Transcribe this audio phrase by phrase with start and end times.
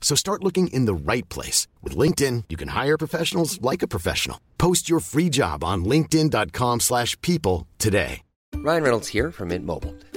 [0.00, 1.68] So start looking in the right place.
[1.84, 4.40] With LinkedIn, you can hire professionals like a professional.
[4.58, 8.22] Post your free job on linkedin.com slash people today.
[8.56, 9.94] Ryan Reynolds here from Mint Mobile.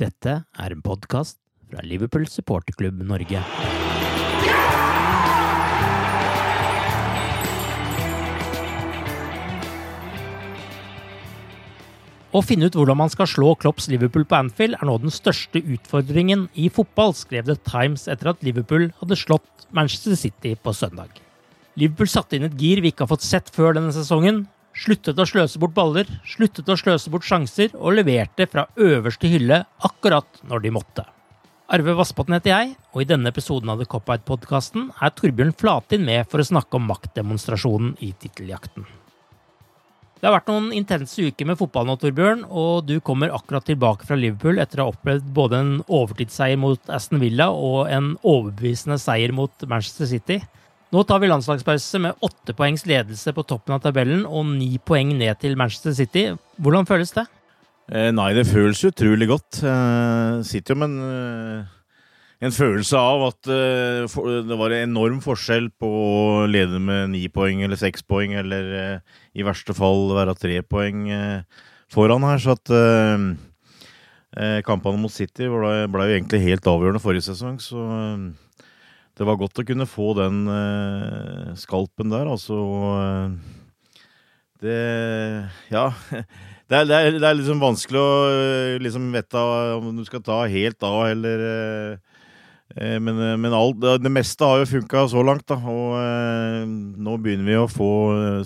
[0.00, 1.36] Dette er en podkast
[1.68, 3.42] fra Liverpool supporterklubb Norge.
[12.32, 15.60] Å finne ut hvordan man skal slå Klopps Liverpool på Anfield er nå den største
[15.60, 21.20] utfordringen i fotball, skrev The Times etter at Liverpool hadde slått Manchester City på søndag.
[21.76, 25.26] Liverpool satte inn et gir vi ikke har fått sett før denne sesongen, sluttet å
[25.28, 30.64] sløse bort baller, sluttet å sløse bort sjanser og leverte fra øverste hylle akkurat når
[30.64, 31.06] de måtte.
[31.72, 36.28] Arve Vassbotn heter jeg, og i denne episoden av The Cop-Out-podkasten er Torbjørn Flatin med
[36.28, 38.84] for å snakke om maktdemonstrasjonen i titteljakten.
[40.22, 44.06] Det har vært noen intense uker med fotball nå, Torbjørn, og du kommer akkurat tilbake
[44.06, 49.00] fra Liverpool etter å ha opplevd både en overtidsseier mot Aston Villa og en overbevisende
[49.02, 50.38] seier mot Manchester City.
[50.92, 55.14] Nå tar vi landslagspause med åtte poengs ledelse på toppen av tabellen og ni poeng
[55.16, 56.26] ned til Manchester City.
[56.60, 57.24] Hvordan føles det?
[57.88, 59.62] Eh, nei, det føles utrolig godt.
[59.64, 61.64] Eh, sitter jo med en, eh,
[62.44, 64.04] en følelse av at eh,
[64.44, 69.00] det var en enorm forskjell på å lede med ni poeng eller seks poeng, eller
[69.32, 71.08] i verste fall være tre poeng
[71.88, 72.36] foran her.
[72.36, 72.68] Så at
[74.68, 77.80] kampene mot City ble, ble jo egentlig helt avgjørende forrige sesong, så
[79.18, 82.56] det var godt å kunne få den eh, skalpen der, altså.
[83.02, 83.60] eh,
[84.62, 84.80] det
[85.74, 85.90] Ja.
[86.72, 89.40] Det er, det, er, det er liksom vanskelig å eh, liksom vite
[89.76, 92.20] om du skal ta helt av, eller eh,
[92.78, 95.58] eh, Men, men alt, det, meste har jo funka så langt, da.
[95.58, 97.90] Og eh, nå begynner vi å få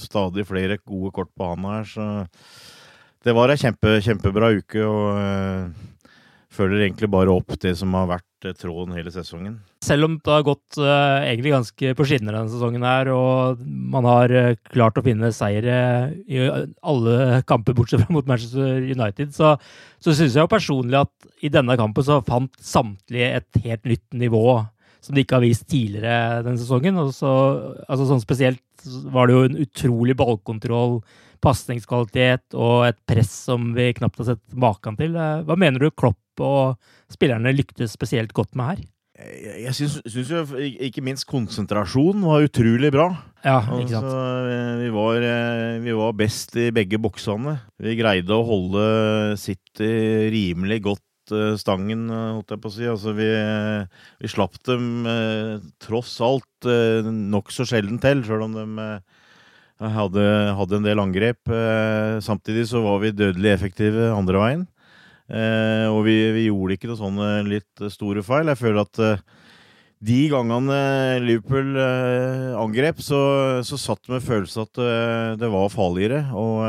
[0.03, 2.09] stadig flere gode kort på handa her, så
[3.22, 4.82] det var ei kjempe, kjempebra uke.
[4.82, 6.03] og
[6.56, 9.60] følger egentlig bare opp det som har vært tråden hele sesongen.
[9.87, 14.09] Selv om det har gått uh, egentlig ganske på skinner denne sesongen her, og man
[14.09, 15.77] har uh, klart å finne seire
[16.27, 16.41] i
[16.83, 19.55] alle kamper bortsett fra mot Manchester United, så,
[20.03, 24.19] så syns jeg jo personlig at i denne kampen så fant samtlige et helt nytt
[24.27, 24.49] nivå
[25.07, 26.99] som de ikke har vist tidligere denne sesongen.
[26.99, 27.31] Og så,
[27.87, 30.99] altså sånn spesielt var det jo en utrolig ballkontroll,
[31.45, 35.15] pasningskvalitet og et press som vi knapt har sett maken til.
[35.15, 36.77] Eh, Hva mener du Klopp og
[37.13, 38.85] spillerne lyktes spesielt godt med her?
[39.16, 43.06] Jeg, jeg syns, jo ikke minst konsentrasjon var utrolig bra.
[43.47, 44.04] Ja, ikke sant?
[44.04, 44.22] Altså,
[44.53, 47.56] eh, vi, var, eh, vi var best i begge boksene.
[47.81, 48.84] Vi greide å holde
[49.41, 49.88] City
[50.34, 52.84] rimelig godt eh, stangen, eh, holdt jeg på å si.
[52.93, 53.31] Altså, vi,
[54.21, 59.22] vi slapp dem eh, tross alt eh, nokså sjelden til, sjøl om de eh,
[59.97, 60.28] hadde,
[60.60, 61.41] hadde en del angrep.
[61.49, 64.69] Eh, samtidig så var vi dødelig effektive andre veien.
[65.26, 68.50] Eh, og vi, vi gjorde ikke noen sånne litt store feil.
[68.52, 69.25] Jeg føler at eh,
[70.06, 70.78] de gangene
[71.25, 73.20] Liverpool eh, angrep, så,
[73.67, 74.82] så satt med følelsen at
[75.40, 76.26] det var farligere.
[76.37, 76.62] Og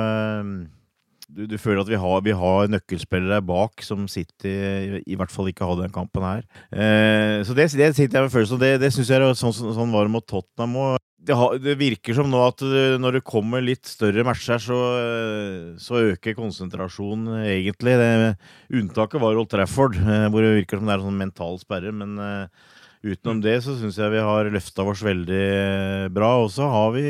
[1.37, 5.33] du, du føler at vi har, vi har nøkkelspillere bak som City i, i hvert
[5.33, 6.45] fall ikke hadde den kampen her.
[6.73, 8.63] Eh, så det, det sitter jeg med følelsen av.
[8.65, 10.97] Det, det syns jeg er sånn, sånn var det mot Tottenham òg.
[11.27, 12.61] Det, det virker som nå at
[13.01, 17.97] når det kommer litt større matcher, så, eh, så øker konsentrasjonen egentlig.
[17.99, 18.33] Det,
[18.79, 21.93] unntaket var Old Trafford, eh, hvor det virker som det er en sånn mental sperre.
[21.93, 22.75] Men eh,
[23.13, 26.31] utenom det så syns jeg vi har løfta oss veldig eh, bra.
[26.45, 27.09] Og så har vi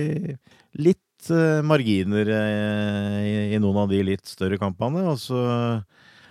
[0.81, 5.03] litt litt uh, marginer uh, i, noen av de litt større kampene.
[5.11, 5.41] Og så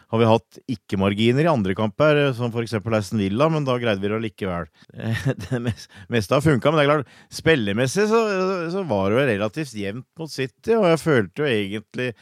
[0.06, 2.76] har vi hatt ikke-marginer i andre kamper, som f.eks.
[2.78, 4.69] Aston Villa, men da greide vi det likevel.
[5.46, 5.60] Det
[6.08, 8.20] meste har funka, men det er klart, spillemessig så,
[8.70, 12.12] så var det jo relativt jevnt mot City, og jeg følte jo egentlig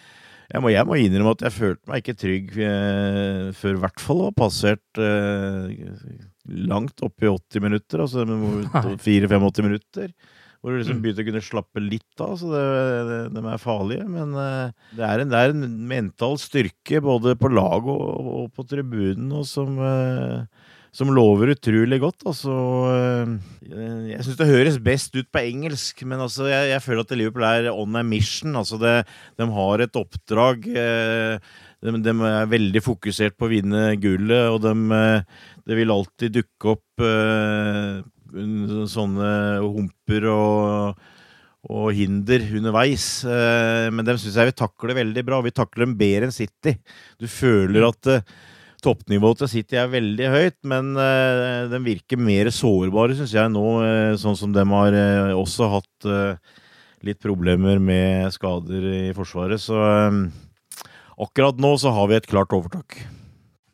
[0.53, 4.03] jeg må, jeg må, innrømme at jeg følte meg ikke trygg eh, før i hvert
[4.05, 5.71] fall var passert eh,
[6.69, 8.27] langt opp i 80 minutter, altså
[9.09, 10.13] 4-85 minutter.
[10.65, 11.01] Hvor du liksom mm.
[11.05, 12.39] begynte å kunne slappe litt av.
[12.41, 12.61] Så det,
[13.05, 14.05] det, de er farlige.
[14.09, 18.47] Men uh, det, er en, det, er en, mental styrke både på lag og, og
[18.57, 22.25] på tribunen og som, uh, som lover utrolig godt.
[22.33, 22.55] Altså,
[23.69, 27.47] jeg syns det høres best ut på engelsk, men altså, jeg, jeg, føler at Liverpool
[27.51, 28.57] er on a mission.
[28.57, 28.95] Altså, det,
[29.37, 30.65] de har et oppdrag.
[30.65, 35.05] De, de, er veldig fokusert på å vinne gullet, og de,
[35.69, 37.05] det vil alltid dukke opp
[38.91, 39.29] sånne
[39.63, 41.05] humper og,
[41.71, 43.07] og hinder underveis.
[43.25, 45.41] Eh, men dem syns jeg vi takler veldig bra.
[45.45, 46.77] Vi takler dem bedre enn City.
[47.21, 48.27] Du føler at eh,
[48.85, 53.63] toppnivået til City er veldig høyt, men uh, de virker mer sårbare, syns jeg nå,
[53.81, 56.09] uh, sånn som de har uh, også hatt
[57.05, 59.61] litt problemer med skader i Forsvaret.
[59.61, 59.77] Så
[61.21, 62.97] akkurat nå så har vi et klart overtak.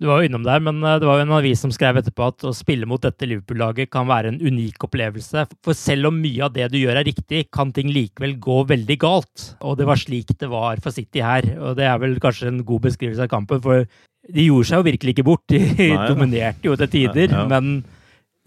[0.01, 2.31] Du var jo innom der, men eh, det var jo en avis som skrev etterpå
[2.31, 5.45] at å spille mot dette Liverpool-laget kan være en unik opplevelse.
[5.67, 8.97] For selv om mye av det du gjør er riktig, kan ting likevel gå veldig
[9.03, 9.51] galt.
[9.61, 11.45] Og det var slik det var for City her.
[11.59, 14.87] Og det er vel kanskje en god beskrivelse av kampen, for de gjorde seg jo
[14.89, 15.45] virkelig ikke bort.
[15.53, 17.49] De Nei, dominerte jo til tider, ja, ja.
[17.51, 17.83] men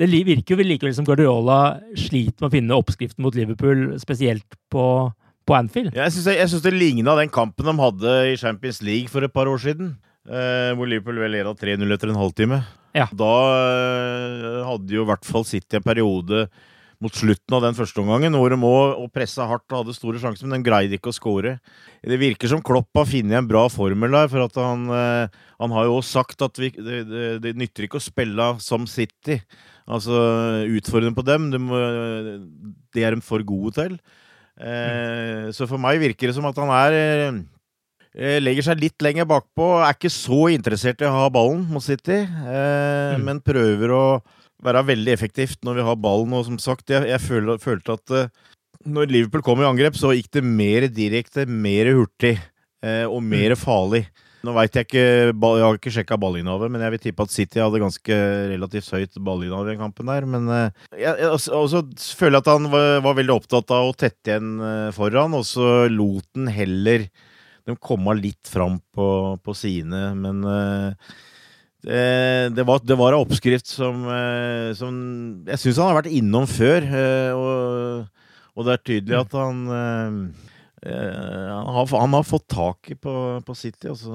[0.01, 1.59] det virker jo likevel som Guardiola
[1.93, 4.87] sliter med å finne oppskriften mot Liverpool, spesielt på,
[5.45, 5.93] på Anfield.
[5.93, 9.61] Jeg syns det ligna den kampen de hadde i Champions League for et par år
[9.61, 9.93] siden.
[10.23, 12.61] Eh, hvor Liverpool vel leda 3-0 etter en halvtime.
[12.95, 13.09] Ja.
[13.11, 16.45] Da eh, hadde jo i hvert fall City en periode
[17.03, 20.47] mot slutten av den første omgangen hvor de òg pressa hardt og hadde store sjanser,
[20.47, 21.57] men de greide ikke å skåre.
[21.99, 25.75] Det virker som Klopp har funnet en bra formel der, for at han, eh, han
[25.75, 29.41] har jo også sagt at vi, det, det, det, nytter ikke å spille som City.
[29.83, 30.15] Altså
[30.71, 31.49] utfordrende på dem.
[31.51, 31.59] De,
[32.95, 33.97] det er de for gode til.
[34.63, 36.95] Eh, så for meg virker det som at han er
[38.13, 39.67] legger seg litt lenger bakpå.
[39.81, 43.23] Er ikke så interessert i å ha ballen mot City, eh, mm.
[43.25, 44.05] men prøver å
[44.63, 46.35] være veldig effektivt når vi har ballen.
[46.37, 48.33] Og som sagt, jeg, jeg følte, følte at eh,
[48.83, 53.55] når Liverpool kom i angrep, så gikk det mer direkte, mer hurtig eh, og mer
[53.55, 53.61] mm.
[53.63, 54.05] farlig.
[54.43, 57.61] Nå veit jeg ikke, jeg har ikke sjekka ballinnehavet, men jeg vil tippe at City
[57.63, 58.15] hadde ganske
[58.51, 60.27] relativt høyt ballinnehav i kampen der.
[60.27, 61.85] Men eh, jeg, jeg også
[62.19, 65.85] føler at han var, var, veldig opptatt av å tette igjen eh, foran, og så
[65.91, 67.07] lot han heller
[67.67, 69.07] de komma litt fram på,
[69.43, 71.13] på sine, men uh,
[71.83, 74.95] det, var, det var en oppskrift som, uh, som
[75.47, 76.87] jeg syns han har vært innom før.
[77.35, 79.63] Og, og, det er tydelig at han
[80.83, 83.11] han har, han, har, fått taket på,
[83.47, 83.87] på City.
[83.87, 84.11] Altså,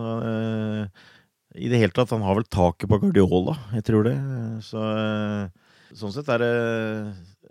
[1.56, 2.12] I det hele tatt.
[2.12, 4.12] Han har vel taket på Guardiola, jeg tror det.
[4.66, 4.82] Så,
[5.96, 6.50] sånn sett er det,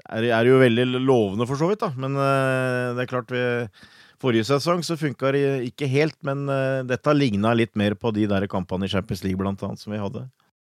[0.05, 1.81] er, er det jo veldig lovende, for så vidt.
[1.81, 3.41] da Men det er klart vi
[4.21, 8.25] Forrige sesong så funka det ikke helt, men uh, dette ligna litt mer på de
[8.29, 10.25] der kampene i Champions League blant annet, som vi hadde.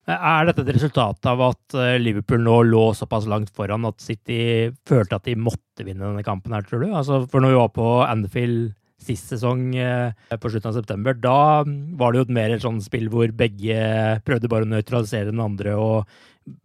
[0.10, 4.72] Er dette et resultat av at eh, Liverpool nå lå såpass langt foran at City
[4.90, 6.88] følte at de måtte vinne denne kampen her, tror du?
[6.90, 8.72] Altså, for når vi var på Anfield
[9.02, 11.62] sist sesong eh, på slutten av september, da
[11.98, 13.78] var det jo et mer sånn spill hvor begge
[14.26, 16.20] prøvde bare å nøytralisere den andre og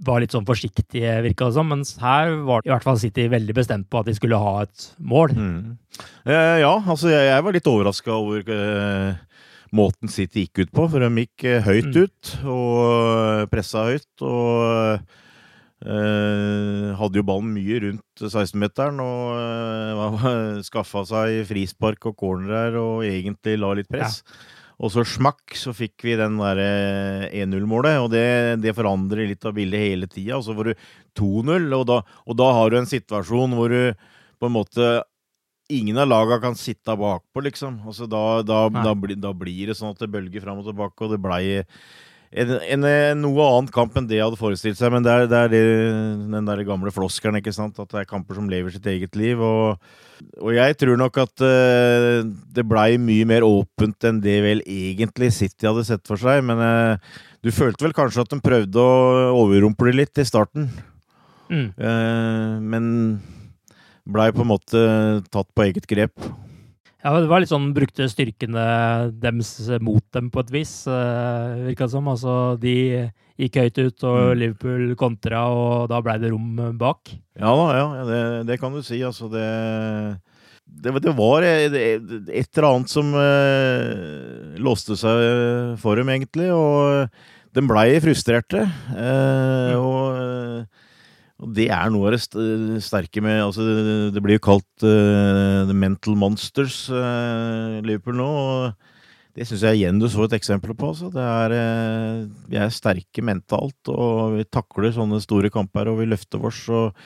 [0.07, 1.69] var litt sånn forsiktige, virka det som.
[1.71, 4.89] Mens her var i hvert fall City veldig bestemt på at de skulle ha et
[4.99, 5.37] mål.
[5.37, 5.77] Mm.
[6.25, 9.43] Eh, ja, altså jeg, jeg, var litt overraska over eh,
[9.77, 10.89] måten City gikk ut på.
[10.93, 12.03] For de gikk eh, høyt mm.
[12.03, 14.11] ut og pressa høyt.
[14.25, 15.15] Og
[15.85, 22.79] eh, hadde jo ballen mye rundt 16-meteren og eh, skaffa seg frispark og corner her
[22.81, 24.23] og egentlig la litt press.
[24.25, 24.55] Ja.
[24.77, 26.59] Og så smakk, så fikk vi den der
[27.33, 28.27] 1-0-målet, og det,
[28.61, 30.37] det, forandrer litt av bildet hele tida.
[30.37, 33.81] Og så får du 2-0, og, og, da har du en situasjon hvor du
[34.37, 34.97] på en måte
[35.67, 37.81] Ingen av laga kan sitte bakpå, liksom.
[37.91, 41.11] Altså da, da, da, da, blir det sånn at det bølger fram og tilbake, og
[41.11, 41.41] det blei
[42.37, 44.93] en, en, noe annet kamp enn det jeg hadde forestilt seg.
[44.93, 45.63] Men det er, det er det,
[46.35, 47.79] den der gamle floskelen, ikke sant.
[47.81, 49.41] At det er kamper som lever sitt eget liv.
[49.41, 49.81] og
[50.41, 55.29] og jeg tror nok at uh, det blei mye mer åpent enn det vel egentlig
[55.37, 56.43] City hadde sett for seg.
[56.47, 60.71] Men uh, du følte vel kanskje at de prøvde å overrumple litt i starten.
[61.53, 61.69] Mm.
[61.77, 62.89] Uh, men
[64.07, 64.83] blei på en måte
[65.29, 66.15] tatt på eget grep.
[67.07, 68.63] Ja, det var litt sånn brukte styrkene
[69.23, 72.09] deres mot dem på et vis, uh, virka det som.
[72.11, 72.73] Altså, de
[73.39, 74.33] gikk høyt ut, og mm.
[74.41, 77.13] Liverpool kontra, og da blei det rom bak.
[77.39, 78.19] Ja da, ja, det,
[78.51, 78.99] det, kan du si.
[79.07, 79.47] Altså, det
[80.67, 86.51] det, det var et eller annet som eh, låste seg for dem, egentlig.
[86.51, 87.07] Og
[87.55, 88.65] de blei frustrerte.
[88.67, 89.66] Og,
[91.57, 93.65] det er noe av det sterke med altså,
[94.15, 98.27] Det blir jo kalt uh, The Mental Monsters, Liverpool nå.
[98.27, 98.93] og
[99.37, 100.95] det syns jeg igjen du så et eksempel på.
[100.95, 101.11] Altså.
[101.13, 101.55] det er,
[102.49, 106.63] vi er sterke mentalt, og vi takler sånne store kamper, og vi løfter oss.
[106.73, 106.97] og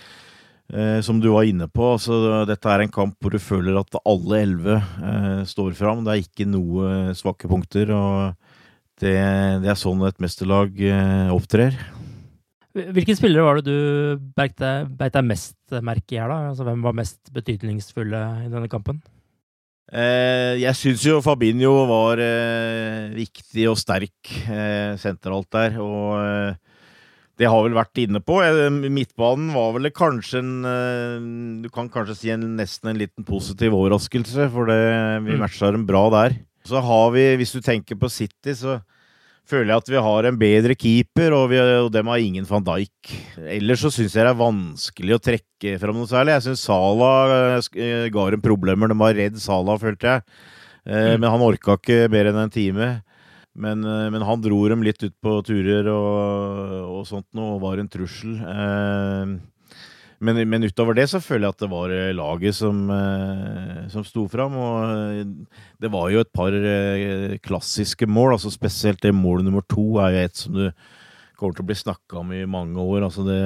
[1.02, 4.44] som du var inne på, altså, dette er en kamp hvor du føler at alle
[4.44, 4.76] elleve
[5.50, 6.04] står fram.
[6.06, 9.16] Det er ikke noe svake punkter, og det,
[9.66, 10.78] det er sånn et mesterlag
[11.34, 11.74] opptrer.
[12.70, 16.52] Hvilke spillere var det du beit deg, mest merke i her, da?
[16.52, 19.00] Altså, hvem var mest betydningsfulle i denne kampen?
[19.90, 26.60] Eh, jeg syns jo Fabinho var eh, viktig og sterk eh, sentralt der, og
[27.40, 28.36] det har vel vært inne på.
[28.92, 33.76] Midtbanen var vel kanskje en eh, Du kan kanskje si en, nesten en liten positiv
[33.78, 34.80] overraskelse, for det,
[35.24, 35.40] vi mm.
[35.40, 36.36] matcha dem bra der.
[36.68, 38.78] Så har vi, hvis du tenker på City, så
[39.48, 42.64] føler jeg at vi har en bedre keeper, og, vi, og dem har ingen van
[42.66, 43.12] Dijk.
[43.56, 46.36] Ellers så syns jeg det er vanskelig å trekke fram noe særlig.
[46.36, 48.90] Jeg syns Salah eh, ga dem problemer.
[48.90, 50.26] De var redd Salah, følte jeg.
[50.86, 51.22] Eh, mm.
[51.22, 52.90] Men han orka ikke mer enn en time.
[53.60, 57.64] Men, eh, men, han dro dem litt ut på turer og, og sånt noe, og
[57.64, 58.38] var en trussel.
[58.38, 59.34] Eh,
[60.20, 62.82] men, men, utover det så føler jeg at det var eh, laget som,
[63.92, 64.56] som sto fram.
[64.60, 65.34] Og
[65.80, 66.56] det var jo et par
[67.44, 70.64] klassiske mål, altså spesielt det mål nummer to er jo et som du
[71.40, 73.06] kommer til å bli snakka om i mange år.
[73.08, 73.40] altså det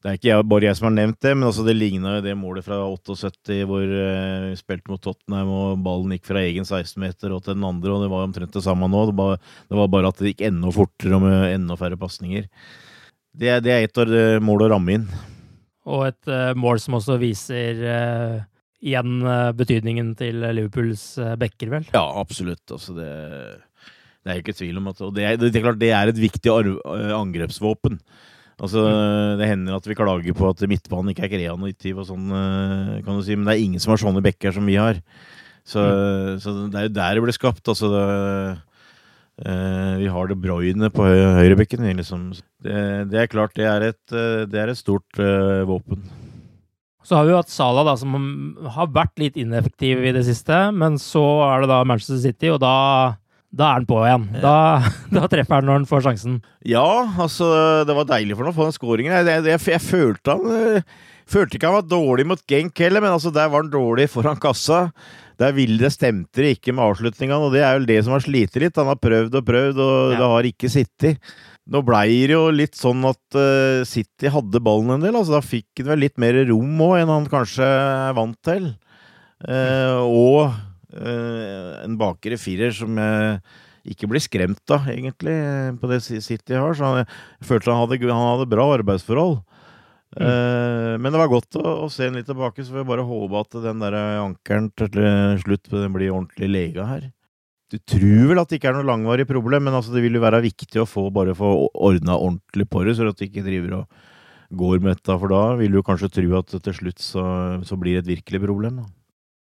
[0.00, 2.22] det er ikke jeg, bare jeg som har nevnt det, men altså det ligna jo
[2.24, 7.34] det målet fra 78 hvor vi spilte mot Tottenham og ballen gikk fra egen 16-meter
[7.36, 9.02] og til den andre, og det var omtrent det samme nå.
[9.10, 9.36] Det, var,
[9.68, 12.48] det var bare at det gikk enda fortere og med enda færre pasninger.
[13.36, 14.14] Det, det, er ett av
[14.46, 15.04] mål å ramme inn.
[15.88, 18.40] Og et uh, mål som også viser uh,
[18.84, 19.20] igjen
[19.56, 21.04] betydningen til Liverpools
[21.40, 21.88] backer, vel?
[21.92, 22.64] Ja, absolutt.
[22.72, 23.08] Altså det,
[24.24, 26.52] det er ikke tvil om at Og det det er klart det er et viktig
[27.16, 28.00] angrepsvåpen.
[28.60, 29.40] Altså, mm.
[29.40, 33.16] Det hender at vi klager på at midtbanen ikke er kreativ, og sånn, eh, kan
[33.16, 35.00] du si, men det er ingen som har sånne bekker som vi har.
[35.64, 36.40] Så, mm.
[36.44, 37.64] så det er jo der det ble skapt.
[37.72, 38.60] altså det, eh,
[39.40, 41.86] Vi har det Bruyne på høyrebekken.
[41.96, 42.30] Liksom.
[42.62, 42.80] Det,
[43.12, 46.02] det, er klart det er et, eh, det er et stort uh, våpen.
[47.06, 48.12] Så har vi jo hatt Salah, da, som
[48.76, 50.58] har vært litt ineffektiv i det siste.
[50.76, 52.76] Men så er det da Manchester City, og da
[53.50, 54.26] da er han på igjen.
[54.42, 54.56] Da,
[55.16, 56.36] da, treffer han når han får sjansen.
[56.66, 56.86] Ja,
[57.18, 57.48] altså,
[57.88, 59.14] det var deilig for ham å få den skåringen.
[59.16, 63.14] Jeg, jeg, jeg, følte han eh, Følte ikke han var dårlig mot Genk heller, men
[63.14, 64.88] altså, der var han dårlig foran kassa.
[65.40, 68.24] Der ville det stemte det ikke med avslutningene, og det er vel det som har
[68.24, 68.76] slitt litt.
[68.76, 70.18] Han har prøvd og prøvd, og ja.
[70.18, 71.32] det har ikke sittet.
[71.70, 75.42] Nå blei det jo litt sånn at uh, City hadde ballen en del, altså da
[75.44, 78.72] fikk han vel litt mer rom òg enn han kanskje er vant til.
[79.46, 82.98] Uh, og uh, en bakre firer som
[83.86, 85.36] ikke blir skremt av, egentlig,
[85.80, 86.74] på det City har.
[86.74, 87.06] Så han,
[87.38, 89.38] jeg følte han hadde, han hadde bra arbeidsforhold.
[90.18, 90.26] Mm.
[90.26, 93.06] Uh, men det var godt å, å se den litt tilbake, så får jeg bare
[93.06, 95.00] håpe at den der ankelen til
[95.44, 97.08] slutt blir ordentlig lega her.
[97.70, 100.24] Du tror vel at det ikke er noe langvarig problem, men altså det vil jo
[100.24, 103.76] være viktig å få bare få ordna ordentlig på det, så at du ikke driver
[103.78, 104.00] og
[104.58, 105.18] går med dette.
[105.22, 107.24] For da vil du kanskje tro at til slutt så,
[107.62, 108.82] så blir det et virkelig problem.
[108.82, 108.88] da.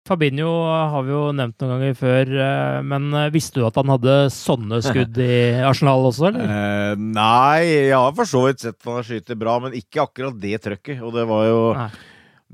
[0.04, 3.88] Fabinho har vi jo nevnt noen ganger før, eh, men eh, visste du at han
[3.88, 5.36] hadde sånne skudd i
[5.70, 6.44] Arsenal også, eller?
[6.44, 10.58] Eh, nei, jeg har for så vidt sett han skyter bra, men ikke akkurat det
[10.66, 11.00] trøkket.
[11.00, 11.88] Og det var jo nei.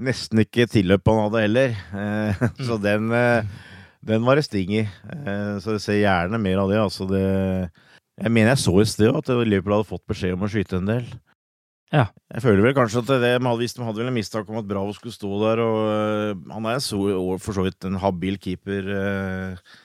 [0.07, 1.75] nesten ikke tilløp han hadde heller.
[1.75, 2.63] Eh, mm.
[2.69, 3.51] Så den, eh,
[4.13, 4.85] den, var det sting i.
[4.87, 6.79] Eh, så jeg ser gjerne mer av det.
[6.85, 10.53] Altså det Jeg mener jeg så i sted at Liverpool hadde fått beskjed om å
[10.55, 11.11] skyte en del.
[11.91, 12.07] Ja.
[12.31, 14.93] Jeg føler vel kanskje at det, hvis de hadde vel en mistanke om at Bravo
[14.95, 16.99] skulle stå der, og uh, han er så,
[17.43, 19.81] for så vidt en habil keeper, uh,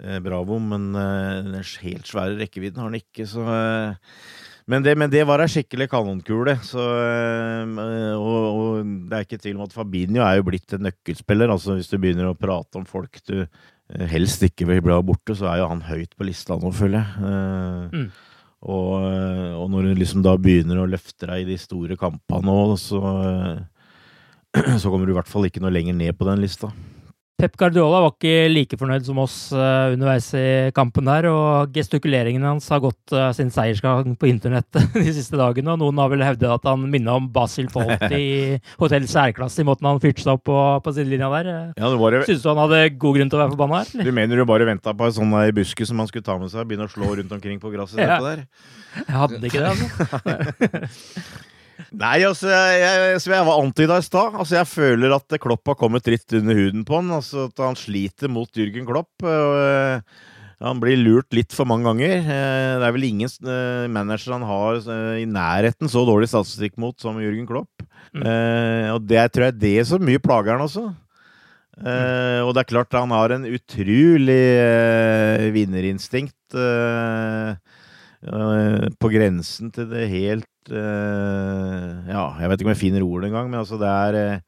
[0.00, 3.44] uh, Bravo, men den helt svære rekkevidden har han ikke, så
[4.70, 6.52] men det, men det, var ei skikkelig kanonkule.
[6.62, 11.50] Så, og, og, det er ikke tvil om at Fabinho er jo blitt en nøkkelspiller.
[11.50, 13.42] altså Hvis du begynner å prate om folk du
[14.12, 17.90] helst ikke vil bli borte, så er jo han høyt på lista nå, føler jeg.
[17.90, 18.06] Mm.
[18.62, 22.54] Og, eh, og, når hun liksom da begynner å løfte deg i de store kampene
[22.54, 23.00] òg, så,
[24.80, 26.70] så kommer du i hvert fall ikke noe lenger ned på den lista.
[27.42, 32.44] Pep Guardiola var ikke like fornøyd som oss uh, underveis i kampen der, og gestikuleringen
[32.46, 36.22] hans har gått uh, sin seiersgang på internett de siste dagene, og noen har vel
[36.22, 40.36] hevdet at han minner om Basil Folt i Hotell Særklasse i måten han fyrte seg
[40.36, 41.52] opp på, på sidelinja der.
[41.74, 42.22] Ja, bare...
[42.30, 44.06] Syns du han hadde god grunn til å være forbanna her?
[44.06, 46.62] Du mener du bare venta på ei sånn buske som han skulle ta med seg,
[46.62, 48.06] og begynne å slå rundt omkring på gresset?
[48.06, 48.22] Ja.
[48.22, 48.46] Der.
[49.02, 51.48] Jeg hadde ikke det, altså.
[51.92, 55.78] Nei, altså, jeg, som jeg var antyda i stad, altså, jeg føler at Klopp har
[55.80, 57.10] kommet litt under huden på han.
[57.18, 59.12] Altså, at han sliter mot Jürgen Klopp.
[59.24, 60.28] Og, uh,
[60.62, 62.16] han blir lurt litt for mange ganger.
[62.22, 64.82] Uh, det er vel ingen uh, manager han har
[65.20, 67.70] i nærheten så dårlig statistikk mot som Jürgen Klopp.
[68.12, 68.26] Mm.
[68.92, 70.82] og det tror jeg det er så mye plager han også.
[71.80, 72.42] Mm.
[72.44, 74.42] Og det er klart han har en utrolig
[75.54, 76.36] vinnerinstinkt.
[79.00, 83.62] på grensen til det helt Ja, jeg vet ikke om jeg finner ordet engang, men
[83.62, 84.38] altså, det er uh,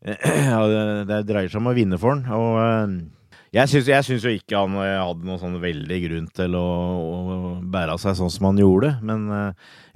[0.52, 0.60] ja,
[1.08, 2.26] det, dreier seg om å vinne for han.
[2.36, 6.54] Og uh, jeg syns, jeg syns jo ikke han hadde noen sånn veldig grunn til
[6.58, 6.68] å,
[7.00, 9.26] å bære av seg sånn som han gjorde, men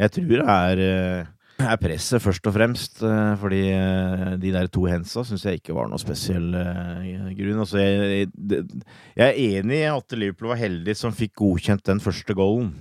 [0.01, 0.83] jeg tror det er
[1.63, 2.99] er presset, først og fremst.
[3.39, 3.61] Fordi
[4.43, 7.61] de der to hensa syns jeg ikke var noe spesiell grunn.
[7.63, 12.35] Altså, jeg, jeg, er enig i at Liverpool var heldig som fikk godkjent den første
[12.37, 12.73] goalen.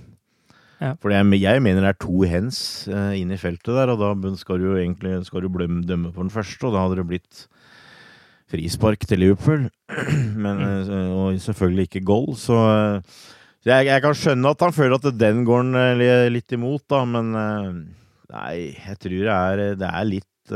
[0.84, 0.92] Ja.
[1.00, 1.24] For jeg,
[1.64, 2.58] mener det er to hens
[2.92, 5.48] uh, inn i feltet der, og da skal du jo egentlig skal du
[5.88, 7.46] dømme på den første, og da hadde det blitt
[8.52, 9.70] frispark til Liverpool.
[10.44, 13.24] Men, uh, og selvfølgelig ikke goal, så uh,
[13.64, 17.30] jeg, jeg, kan skjønne at han føler at den går han litt imot, da, men
[17.32, 20.52] nei, jeg tror det er, det er litt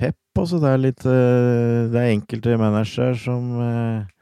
[0.00, 0.62] pep, altså.
[0.62, 4.15] Det er litt Det er enkelte managere som eh,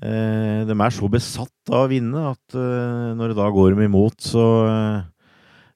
[0.00, 4.16] de er så besatt av å vinne at eh, når det da går dem imot,
[4.24, 5.08] så eh,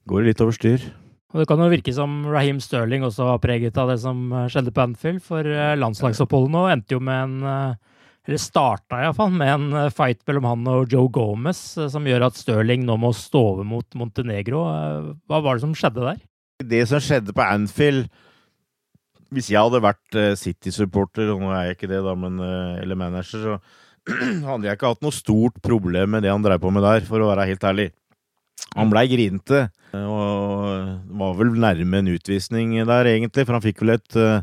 [0.09, 0.87] går det litt over styr.
[1.35, 4.47] Og Det kan jo virke som Raheem Sterling også var preget av det som eh,
[4.52, 5.23] skjedde på Anfield.
[5.26, 7.81] For eh, landslagsoppholdet nå endte jo med en eh,
[8.25, 11.59] Eller starta iallfall med en fight mellom han og Joe Gomez,
[11.93, 14.62] som gjør at Sterling nå må stå over mot Montenegro.
[15.28, 16.23] Hva var det som skjedde der?
[16.64, 18.07] Det som skjedde på Anfield
[19.28, 22.40] Hvis jeg hadde vært City-supporter, og nå er jeg ikke det, da, men,
[22.81, 23.84] eller manager, så
[24.49, 27.23] hadde jeg ikke hatt noe stort problem med det han drev på med der, for
[27.23, 27.88] å være helt ærlig.
[28.75, 33.94] Han blei grinete, og var vel nærme en utvisning der, egentlig, for han fikk vel
[33.94, 34.42] et uh,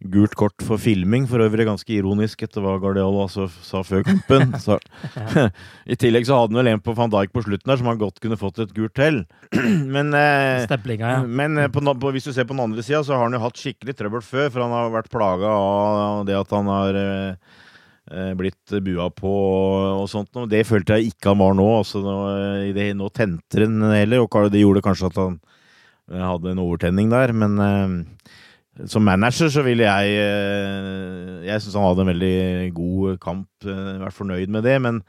[0.00, 4.54] gult kort for filming, for øvrig ganske ironisk etter hva Guardiola altså sa før kampen.
[4.64, 4.78] Så,
[5.92, 8.00] I tillegg så hadde han vel en på van Dijk på slutten der som han
[8.00, 9.22] godt kunne fått et gult til.
[9.94, 11.14] men, eh, ja.
[11.28, 13.44] men eh, på, på, hvis du ser på den andre sida, så har han jo
[13.44, 17.34] hatt skikkelig trøbbel før, for han har vært plaga av det at han har eh,
[17.34, 17.69] Eh,
[18.34, 19.30] blitt bua på
[20.00, 20.48] og sånt noe.
[20.50, 21.68] Det følte jeg ikke han var nå.
[21.78, 22.16] Altså, nå,
[22.74, 25.36] det, nå tente han heller, og det gjorde kanskje at han
[26.10, 27.34] eh, hadde en overtenning der.
[27.36, 27.94] Men eh,
[28.88, 33.48] som manager så ville jeg eh, Jeg syns han hadde en veldig god kamp.
[33.66, 34.76] Eh, vært fornøyd med det.
[34.82, 35.00] Men,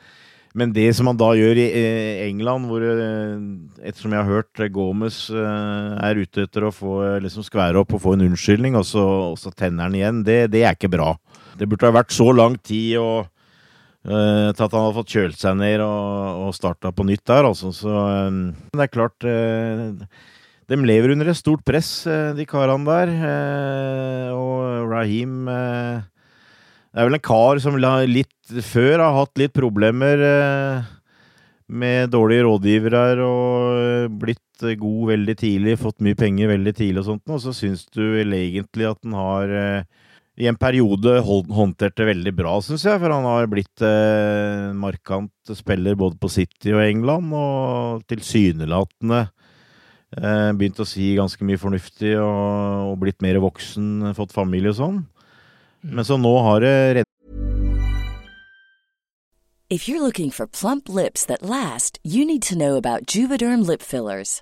[0.57, 5.23] men, det som han da gjør i eh, England, hvor ettersom jeg har hørt Gomez
[5.31, 9.37] er ute etter å få liksom skvære opp og få en unnskyldning, og så, og
[9.39, 11.13] så tenner han igjen, det, det er ikke bra.
[11.62, 13.28] Det burde ha vært så lang tid og,
[14.10, 17.45] uh, til at han hadde fått kjølt seg ned og, og starta på nytt der,
[17.52, 17.69] altså.
[17.76, 19.93] Så um, det er klart uh,
[20.71, 23.13] De lever under et stort press, uh, de karene der.
[24.34, 30.26] og Raheem Det er vel en kar som litt før har hatt litt problemer
[31.71, 37.30] med dårlige rådgivere og blitt god veldig tidlig, fått mye penger veldig tidlig og sånt,
[37.32, 39.54] og så syns du egentlig at den har
[40.41, 42.97] i en periode håndtert det veldig bra, syns jeg.
[43.01, 49.21] For han har blitt eh, markant spiller både på City og England, og tilsynelatende
[50.17, 54.80] eh, begynt å si ganske mye fornuftig og, og, blitt mer voksen, fått familie og
[54.82, 54.99] sånn.
[55.82, 55.95] Mm.
[55.99, 57.08] Men så nå har det
[59.71, 63.82] If you're looking for plump lips that last, you need to know about Juvederm lip
[63.82, 64.41] fillers.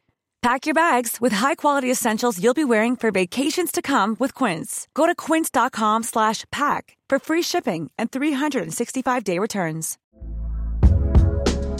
[0.41, 4.87] Pack your bags with high-quality essentials you'll be wearing for vacations to come with Quince.
[4.95, 9.99] Go to quince.com slash pack for free shipping and 365-day returns.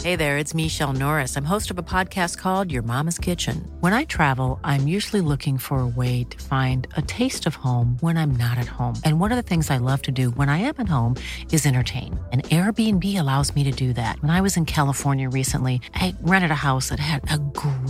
[0.02, 1.36] Hey there, it's Michelle Norris.
[1.36, 3.70] I'm host of a podcast called Your Mama's Kitchen.
[3.78, 7.98] When I travel, I'm usually looking for a way to find a taste of home
[8.00, 8.96] when I'm not at home.
[9.04, 11.14] And one of the things I love to do when I am at home
[11.52, 12.18] is entertain.
[12.32, 14.20] And Airbnb allows me to do that.
[14.22, 17.81] When I was in California recently, I rented a house that had a great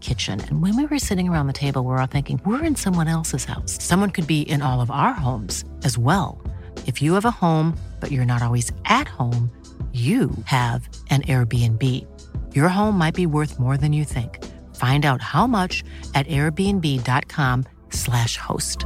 [0.00, 0.40] kitchen.
[0.40, 3.08] And when we were sitting around the table, we were all thinking, we're in someone
[3.08, 3.82] else's house.
[3.82, 6.40] Someone could be in all of our homes as well.
[6.86, 9.50] If you have a home, but you're not always at home,
[9.92, 12.06] you have an Airbnb.
[12.54, 14.44] Your home might be worth more than you think.
[14.76, 15.82] Find out how much
[16.14, 18.84] at airbnb.com/slash host.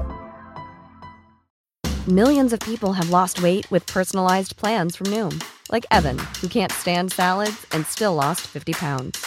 [2.09, 6.73] Millions of people have lost weight with personalized plans from Noom, like Evan, who can't
[6.73, 9.27] stand salads and still lost 50 pounds.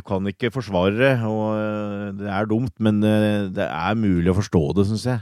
[0.00, 4.32] Du kan ikke forsvare det, og øh, det er dumt, men øh, det er mulig
[4.32, 5.20] å forstå det, syns jeg.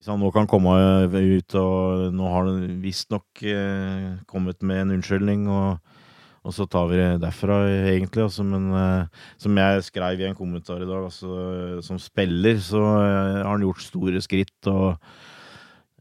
[0.00, 0.72] Hvis han nå kan komme
[1.14, 5.94] ut, og nå har han visstnok eh, kommet med en unnskyldning, og,
[6.42, 7.60] og, så tar vi det derfra,
[7.92, 8.24] egentlig.
[8.26, 12.82] Altså, men eh, som jeg skrev i en kommentar i dag, altså, som spiller så
[12.82, 14.56] eh, har han gjort store skritt.
[14.72, 14.96] og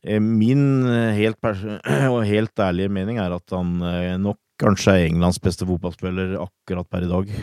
[0.02, 1.38] eh, Min helt,
[2.16, 6.90] og helt ærlige mening er at han eh, nok kanskje er Englands beste fotballspiller akkurat
[6.90, 7.40] per i dag.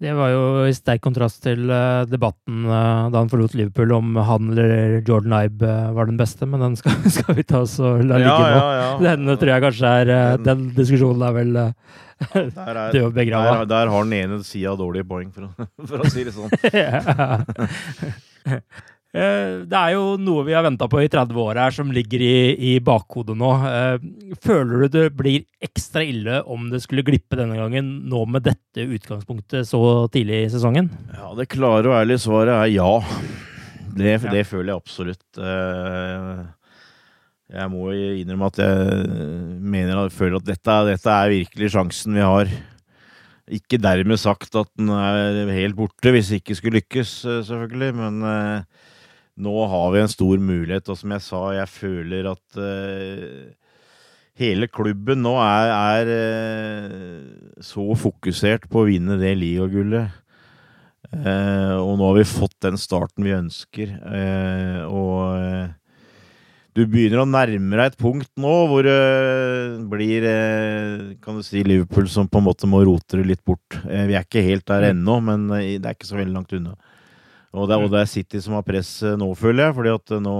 [0.00, 4.14] Det var jo i sterk kontrast til uh, debatten uh, da han forlot Liverpool om
[4.24, 7.76] han eller Jordan Ibe uh, var den beste, men den skal, skal vi ta oss
[7.84, 8.62] og la ligge ja, nå.
[8.62, 8.94] Ja, ja.
[9.10, 11.52] Den tror jeg kanskje er Den, den diskusjonen er vel
[12.28, 13.52] død og begrava.
[13.58, 16.48] Der, der, har den ene sida dårlige poeng, for å, for å si det sånn.
[19.10, 22.22] Eh, det er jo noe vi har venta på i 30 år her, som ligger
[22.22, 23.48] i, i, bakhodet nå.
[23.66, 24.04] Eh,
[24.38, 28.86] føler du det blir ekstra ille om det skulle glippe denne gangen, nå med dette
[28.86, 29.82] utgangspunktet så
[30.14, 30.92] tidlig i sesongen?
[31.16, 32.92] Ja, Det klare og ærlige svaret er ja.
[33.90, 34.30] Det, ja.
[34.30, 35.26] det føler jeg absolutt.
[35.42, 36.44] Eh,
[37.50, 39.08] jeg må innrømme at jeg
[39.58, 42.52] mener og føler at dette, dette er virkelig sjansen vi har.
[43.50, 47.16] Ikke dermed sagt at den er helt borte, hvis det ikke skulle lykkes,
[47.48, 47.90] selvfølgelig.
[47.98, 48.22] Men
[49.40, 53.48] nå har vi en stor mulighet, og som jeg sa, jeg føler at uh,
[54.40, 60.16] hele klubben nå er, er uh, så fokusert på å vinne det ligagullet.
[61.10, 63.96] Uh, og nå har vi fått den starten vi ønsker.
[64.86, 65.76] og
[66.70, 69.00] du begynner å nærme deg et punkt nå hvor det
[69.90, 70.22] blir
[71.18, 73.74] kan du si, Liverpool som på en måte må rote det litt bort.
[73.82, 76.76] vi er ikke helt der ennå, men det er ikke så veldig langt unna.
[77.50, 79.76] Og det, er, og det er City som har press eh, nå, føler jeg.
[79.78, 80.36] fordi at eh, nå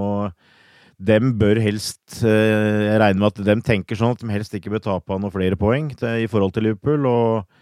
[1.01, 4.73] dem bør helst eh, Jeg regner med at dem tenker sånn at de helst ikke
[4.75, 7.09] bør tape noen flere poeng til, i forhold til Liverpool.
[7.11, 7.59] Og,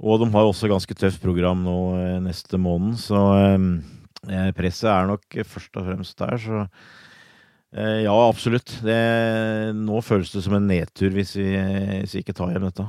[0.00, 1.78] og, de har også ganske tøft program nå
[2.24, 6.40] neste måned, så eh, presset er nok først og fremst der.
[6.42, 8.80] Så eh, ja, absolutt.
[8.82, 8.98] Det,
[9.78, 11.52] nå føles det som en nedtur hvis vi,
[12.02, 12.88] hvis vi ikke tar hjem dette.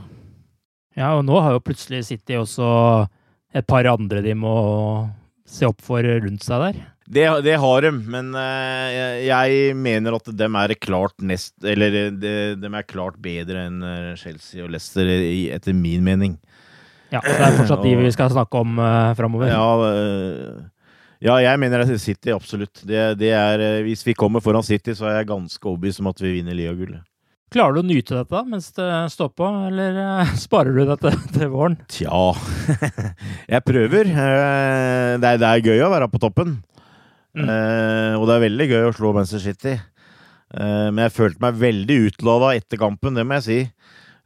[0.97, 2.65] Ja, og nå har jo plutselig City også
[3.53, 4.57] et par andre de må
[5.47, 6.79] se opp for rundt seg der?
[7.07, 12.31] Det, det har de, men uh, jeg mener at dem er klart nest Eller de,
[12.59, 16.35] de er klart bedre enn eh, Chelsea og Leicester, etter min mening.
[17.07, 19.47] Ja, så det er fortsatt de vi skal snakke om uh, framover?
[19.47, 19.69] Ja,
[21.23, 22.83] ja, jeg mener det er City, absolutt.
[22.85, 26.19] Det, det er, hvis vi kommer foran City, så er jeg ganske overbevist om at
[26.21, 27.07] vi vinner Lia-gullet.
[27.53, 31.51] Klarer du å nyte dette mens det står på, eller uh, sparer du dette til
[31.53, 31.77] våren?
[31.91, 32.33] Tja
[33.53, 34.09] Jeg prøver.
[34.11, 36.57] Uh, det, er, det, er, gøy å være på toppen.
[37.37, 37.45] Mm.
[37.47, 39.77] Uh, og det er veldig gøy å slå Manchester City.
[40.49, 43.57] men jeg følte meg veldig utlada etter kampen, det må jeg si.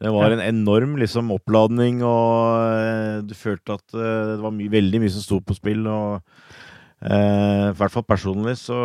[0.02, 4.66] Det var en enorm liksom, oppladning, og eh, du følte at eh, det var my
[4.74, 5.86] veldig mye som sto på spill.
[5.86, 6.51] og eh,
[7.02, 8.78] I hvert fall personlig så,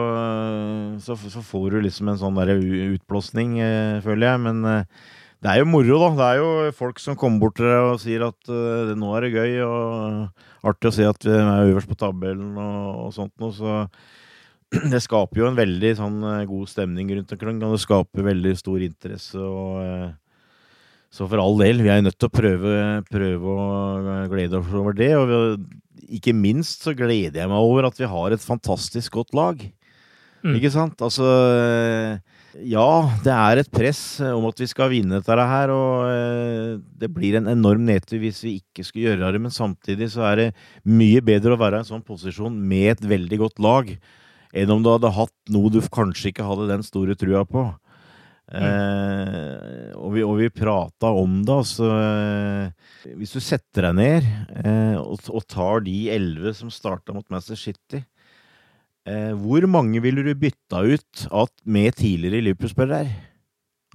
[1.04, 4.42] så, så, får du liksom en sånn der utblåsning, eh, føler jeg.
[4.46, 5.02] Men eh,
[5.44, 6.08] det er jo moro, da.
[6.16, 9.26] Det er jo folk som kommer bort til deg og sier at uh, nå er
[9.26, 13.34] det gøy og artig å se at vi er øverst på tabellen og, og sånt
[13.42, 13.52] noe.
[13.52, 16.16] Så det skaper jo en veldig sånn
[16.48, 19.36] god stemning rundt omkring, og det skaper veldig stor interesse.
[19.36, 20.14] og uh,
[21.16, 22.72] så for all del, vi er nødt til å prøve,
[23.08, 25.12] prøve å glede oss over det.
[25.16, 25.36] Og vi,
[26.18, 29.60] ikke minst så gleder jeg meg over at vi har et fantastisk godt lag.
[30.46, 30.56] Mm.
[30.58, 31.00] Ikke sant?
[31.02, 31.26] Altså
[32.56, 32.88] Ja,
[33.24, 37.36] det er et press om at vi skal vinne dette her, og eh, det blir
[37.36, 39.42] en enorm nedtur hvis vi ikke skulle gjøre det.
[39.42, 40.46] Men samtidig så er det
[40.88, 43.92] mye bedre å være i en sånn posisjon med et veldig godt lag
[44.56, 47.66] enn om du hadde hatt noe du kanskje ikke hadde den store trua på.
[48.46, 48.62] Mm.
[48.62, 54.28] Eh, og vi, og vi prata om det, altså eh, Hvis du setter deg ned
[54.60, 58.04] eh, og, og, tar de elleve som starta mot Manchester City
[59.10, 63.10] eh, Hvor mange ville du bytta ut at, med tidligere Liverpool-spillere?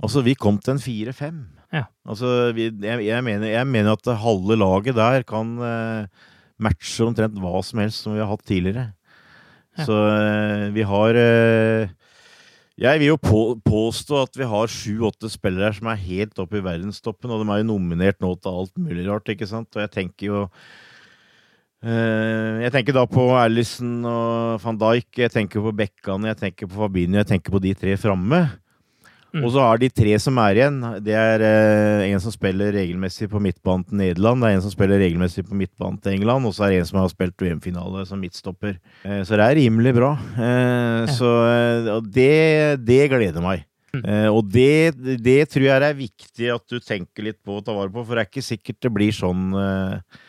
[0.04, 1.40] Altså, vi kom til en fire-fem.
[1.72, 1.86] Ja.
[2.10, 6.28] Altså, vi, jeg, jeg, mener, jeg, mener, at halve laget der kan eh,
[6.60, 8.90] matche omtrent hva som helst som vi har hatt tidligere.
[9.80, 9.88] Ja.
[9.88, 11.24] Så eh, vi har
[12.82, 16.64] jeg vil jo på, påstå at vi har sju-åtte spillere som er helt oppe i
[16.66, 19.70] verdenstoppen, og de er jo nominert nå til alt mulig rart, ikke sant?
[19.76, 20.40] Og jeg tenker jo
[21.86, 26.72] uh, Jeg tenker da på Alison og van Dijk, jeg tenker på Bekkan, jeg tenker
[26.72, 28.42] på Fabinho, jeg tenker på de tre framme.
[29.32, 29.46] Mm.
[29.46, 30.78] Og så har de tre som er igjen.
[31.06, 34.74] Det er eh, en som spiller regelmessig på midtbanen til Nederland, det er en som
[34.74, 38.04] spiller regelmessig på midtbanen til England, og så er det en som har spilt VM-finale
[38.10, 38.76] som midtstopper.
[39.08, 40.12] Eh, så det er rimelig bra.
[40.36, 41.14] Eh, ja.
[41.16, 42.34] Så eh, det,
[42.84, 43.64] det, gleder meg.
[43.96, 44.02] Mm.
[44.04, 47.76] Eh, og det, det, tror jeg er viktig at du tenker litt på å ta
[47.76, 50.20] vare på, for det er ikke sikkert det blir sånn eh,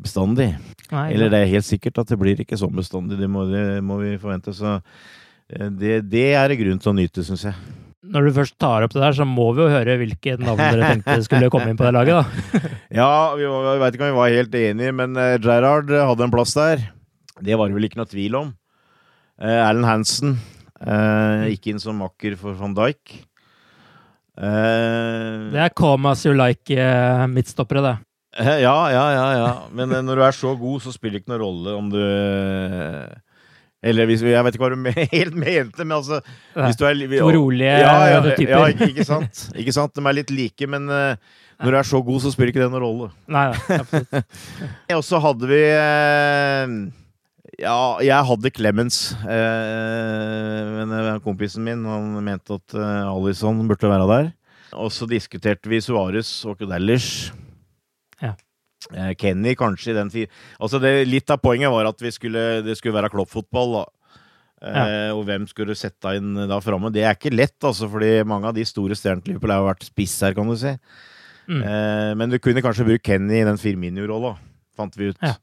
[0.00, 0.54] bestandig.
[0.88, 3.82] Nei, Eller det er helt sikkert at det blir ikke sånn bestandig, det må, det
[3.84, 4.56] må vi forvente.
[4.56, 4.78] Så
[5.48, 8.92] det, det er det grunn til å nyte, syns jeg når du først tar opp
[8.94, 11.88] det der, så må vi jo høre hvilke navn dere tenkte skulle komme inn på
[11.88, 12.60] det laget, da.
[13.00, 13.48] ja, vi
[13.82, 16.84] veit ikke om vi var helt enige, men uh, Gerhard hadde en plass der.
[17.42, 18.52] Det var det vel ikke noe tvil om.
[19.42, 23.18] Uh, Alan Hansen uh, gikk inn som makker for van Dijk.
[24.38, 27.96] Uh, det er come as you like-midtstoppere, det.
[28.38, 29.52] Ja, ja, ja, ja.
[29.74, 32.02] Men når du er så god, så spiller det ikke noen rolle om du
[33.82, 36.20] eller hvis, Jeg vet ikke hva du helt mente, men altså
[36.56, 38.54] hvis du er, To rolige ja, ja, typer.
[38.54, 39.44] Ja, ikke, ikke, sant?
[39.54, 39.94] ikke sant?
[39.94, 41.14] De er litt like, men uh,
[41.62, 43.10] når du er så god, så spiller ikke det noen rolle.
[43.30, 44.38] Nei, absolutt.
[44.98, 46.74] Og så hadde vi uh,
[47.58, 49.00] Ja, jeg hadde Clemens.
[49.22, 54.32] Uh, men kompisen min han mente at Alison burde være der.
[54.78, 57.30] Og så diskuterte vi Suárez og Kudelish.
[58.94, 60.10] Eh, Kenny kanskje i den
[60.60, 63.72] Altså det, Litt av poenget var at skulle, det skulle være kloppfotball.
[63.78, 63.84] da.
[64.58, 64.84] Ja.
[64.86, 66.92] Eh, og hvem skulle du sette inn da framme?
[66.92, 69.86] Det er ikke lett, altså, fordi mange av de store stjernene til Liverpool har vært
[69.86, 70.74] spiss her, kan du si.
[71.48, 71.62] Mm.
[71.62, 74.34] Eh, men du kunne kanskje brukt Kenny i den Firminio-rolla,
[74.76, 75.22] fant vi ut.
[75.22, 75.36] Ja.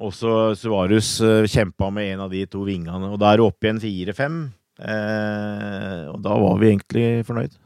[0.00, 3.68] Også Suarus uh, kjempa med en av de to vingene, og da er du oppe
[3.68, 4.38] i en fire-fem.
[4.80, 7.58] Eh, og da var vi egentlig fornøyd.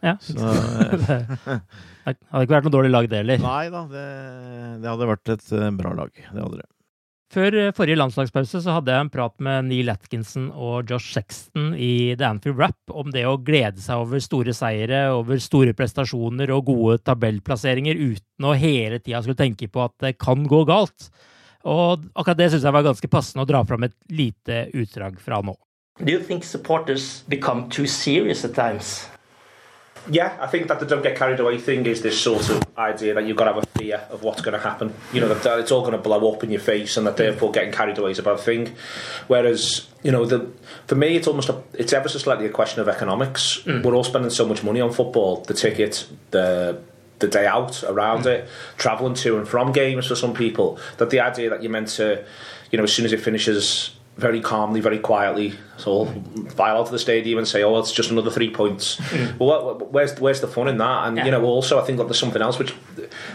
[0.00, 0.16] Ja.
[0.24, 1.60] Så, eh,
[2.10, 3.40] Det hadde ikke vært noe dårlig lag, det heller.
[3.44, 4.04] Nei da, det,
[4.80, 6.12] det, hadde vært et eh, bra lag.
[6.16, 6.68] Det hadde det.
[7.30, 11.76] Før eh, forrige landslagspause så hadde jeg en prat med Neil Atkinson og Josh Sexton
[11.78, 16.50] i The Anfield Rap om det å glede seg over store seire, over store prestasjoner
[16.56, 21.10] og gode tabellplasseringer uten å hele tida skulle tenke på at det kan gå galt.
[21.68, 25.42] Og akkurat det syns jeg var ganske passende å dra fram et lite utdrag fra
[25.44, 25.54] nå.
[26.00, 29.04] Do you think supporters become too serious at times?
[30.08, 33.14] Yeah, I think that the don't get carried away thing is this sort of idea
[33.14, 34.94] that you've got to have a fear of what's going to happen.
[35.12, 37.52] You know, that it's all going to blow up in your face, and that therefore
[37.52, 38.74] getting carried away is a bad thing.
[39.28, 40.50] Whereas, you know, the
[40.86, 43.60] for me, it's almost a, it's ever so slightly a question of economics.
[43.64, 43.84] Mm.
[43.84, 46.80] We're all spending so much money on football, the ticket, the
[47.18, 48.32] the day out around mm.
[48.32, 50.78] it, travelling to and from games for some people.
[50.96, 52.24] That the idea that you're meant to,
[52.70, 56.04] you know, as soon as it finishes very calmly, very quietly, so
[56.50, 59.38] file out of the stadium and say, "Oh, it's just another three points." Mm.
[59.38, 61.08] Well, where's where's the fun in that?
[61.08, 61.24] And yeah.
[61.24, 62.74] you know, also I think that there's something else which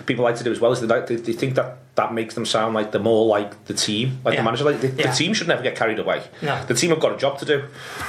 [0.05, 2.45] people like to do as well is they, they, they think that that makes them
[2.45, 4.41] sound like they're more like the team, like yeah.
[4.41, 4.63] the manager.
[4.63, 5.09] Like the, yeah.
[5.09, 6.23] the, team should never get carried away.
[6.41, 6.63] No.
[6.65, 7.63] The team have got a job to do.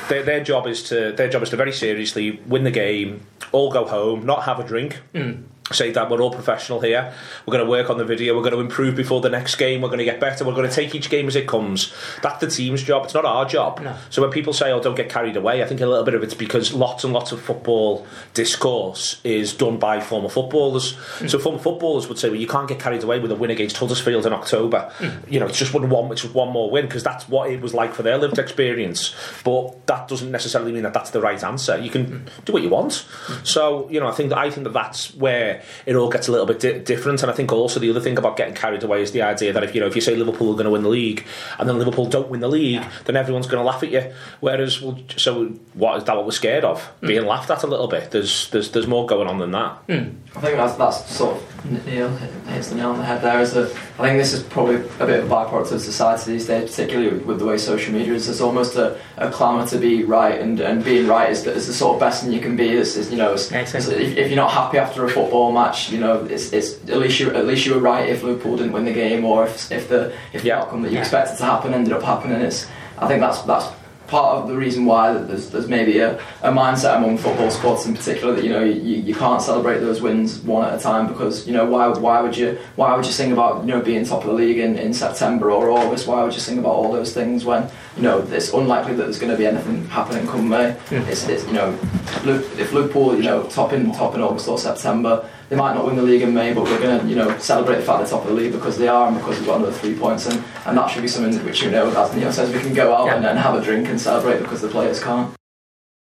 [0.08, 3.72] Their, their job is to their job is to very seriously win the game, all
[3.72, 5.00] go home, not have a drink.
[5.14, 7.12] Mm say that we're all professional here.
[7.44, 8.34] We're going to work on the video.
[8.36, 9.80] We're going to improve before the next game.
[9.80, 10.44] We're going to get better.
[10.44, 11.92] We're going to take each game as it comes.
[12.22, 13.04] That's the team's job.
[13.04, 13.80] It's not our job.
[13.80, 13.96] No.
[14.10, 16.22] So when people say, "Oh, don't get carried away," I think a little bit of
[16.22, 20.92] it's because lots and lots of football discourse is done by former footballers.
[21.18, 21.30] Mm.
[21.30, 23.76] So former footballers would say, "Well, you can't get carried away with a win against
[23.76, 24.92] Huddersfield in October.
[24.98, 25.30] Mm.
[25.30, 27.60] You know, it's just one one, it's just one more win because that's what it
[27.60, 29.14] was like for their lived experience.
[29.44, 31.76] But that doesn't necessarily mean that that's the right answer.
[31.78, 32.44] You can Mm.
[32.44, 33.04] do what you want.
[33.42, 36.32] So you know, I think that I think that that's where it all gets a
[36.32, 37.22] little bit di- different.
[37.22, 39.62] And I think also the other thing about getting carried away is the idea that
[39.64, 41.24] if you know if you say Liverpool are going to win the league
[41.58, 44.12] and then Liverpool don't win the league, then everyone's going to laugh at you.
[44.40, 46.16] Whereas, well, so what is that?
[46.16, 47.06] What we're scared of hmm.
[47.06, 48.10] being laughed at a little bit.
[48.10, 49.72] There's there's there's more going on than that.
[49.86, 50.16] Hmm.
[50.36, 51.45] I think that's that's sort of
[51.86, 52.08] Neil
[52.48, 53.40] hits the nail on the head there.
[53.40, 56.46] Is that I think this is probably a bit of a byproduct of society these
[56.46, 58.26] days, particularly with, the way social media is.
[58.26, 61.66] There's almost a, a clamour to be right, and, and being right is the, is
[61.66, 62.68] the sort of best thing you can be.
[62.70, 65.90] Is, is you know, it's, it's- if, if you're not happy after a football match,
[65.90, 68.72] you know, it's, it's at least you at least you were right if Liverpool didn't
[68.72, 71.00] win the game, or if if the if the outcome that you Yeah.
[71.02, 72.40] expected to happen ended up happening.
[72.40, 72.66] It's
[72.98, 73.66] I think that's that's
[74.06, 77.94] part of the reason why there's, there's maybe a, a mindset among football squads in
[77.94, 81.46] particular that you know you, you can't celebrate those wins one at a time because
[81.46, 84.22] you know why why would you why would you sing about you know being top
[84.22, 86.06] of the league in, in September or August?
[86.06, 89.18] Why would you sing about all those things when you know it's unlikely that there's
[89.18, 90.76] going to be anything happening come May?
[90.90, 91.78] It's, it's you know
[92.24, 95.96] if Liverpool you know top in top in August or September they might not win
[95.96, 98.22] the league in May but we're going to you know celebrate the fact they're top
[98.22, 100.76] of the league because they are and because we've got another three points and, and
[100.76, 103.24] that should be something which you know as Neil says we can go out and,
[103.24, 105.32] and have a drink and celebrate because the players can't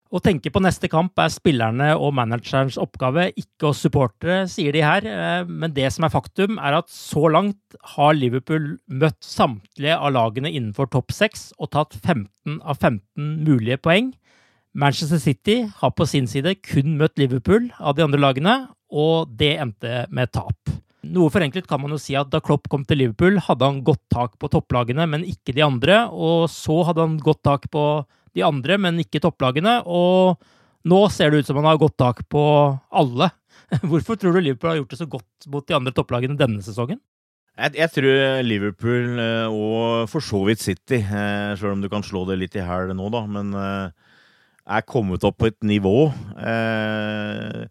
[0.08, 4.84] Å tenke på neste kamp er spillerne og managerens oppgave, ikke oss supportere, sier de
[4.86, 5.04] her.
[5.04, 10.14] Eh, Men det som er faktum, er at så langt har Liverpool møtt samtlige av
[10.16, 14.14] lagene innenfor topp seks og tatt 15 av 15 mulige poeng.
[14.78, 18.56] Manchester City har på sin side kun møtt Liverpool av de andre lagene,
[18.92, 20.76] og det endte med tap.
[21.08, 24.04] Noe forenklet kan man jo si at da Klopp kom til Liverpool, hadde han godt
[24.12, 27.84] tak på topplagene, men ikke de andre, og så hadde han godt tak på
[28.36, 30.42] de andre, men ikke topplagene, og
[30.88, 32.44] nå ser det ut som han har godt tak på
[32.92, 33.30] alle.
[33.90, 37.00] Hvorfor tror du Liverpool har gjort det så godt mot de andre topplagene denne sesongen?
[37.58, 42.06] Jeg, jeg tror Liverpool eh, og for så vidt City, sjøl selv om du kan
[42.06, 44.12] slå det litt i hæl nå, da, men eh,
[44.78, 46.10] er kommet opp på et nivå.
[46.38, 47.66] Eh,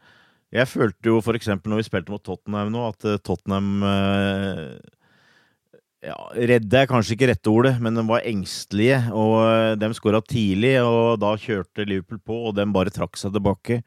[0.54, 1.48] jeg følte jo f.eks.
[1.64, 4.76] når vi spilte mot Tottenham nå, at eh, Tottenham eh,
[6.06, 6.16] ja,
[6.52, 9.00] Redde er kanskje ikke rette ordet, men de var engstelige.
[9.10, 13.34] og eh, De skåra tidlig, og da kjørte Liverpool på, og de bare trakk seg
[13.34, 13.80] tilbake.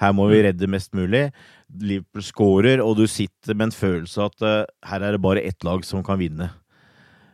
[0.00, 1.28] Her må vi redde mest mulig.
[1.70, 5.62] Liverpool skårer, og du sitter med en følelse av at her er det bare ett
[5.62, 6.48] lag som kan vinne.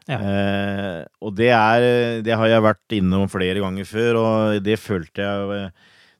[0.06, 5.24] Eh, og det er Det har jeg vært innom flere ganger før, og det følte
[5.24, 5.72] jeg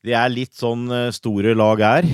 [0.08, 2.08] Det er litt sånn store lag er.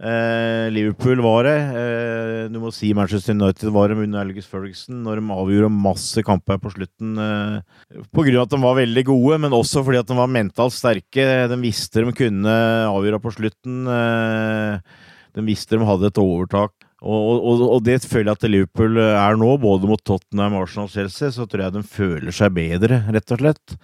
[0.00, 1.58] Eh, Liverpool var det.
[1.76, 6.24] Eh, du må si Manchester United var det under Alex Ferguson når de avgjorde masse
[6.24, 7.18] kamper på slutten.
[7.20, 10.32] Eh, på grunn av at de var veldig gode, men også fordi at de var
[10.32, 11.26] mentalt sterke.
[11.52, 12.56] De visste de kunne
[12.88, 13.82] avgjøre på slutten.
[13.92, 15.02] Eh,
[15.36, 16.72] de visste de hadde et overtak.
[17.00, 20.96] Og, og, og det føler jeg at Liverpool er nå, både mot Tottenham, Arsenal og
[20.96, 21.28] Chelsea.
[21.36, 23.76] Så tror jeg de føler seg bedre, rett og slett.